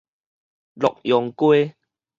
[0.73, 1.75] 洛陽街